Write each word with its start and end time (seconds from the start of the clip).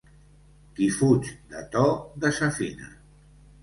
Qui 0.79 0.87
fuig 0.95 1.31
de 1.53 1.63
to, 1.77 1.87
desafina. 2.27 2.95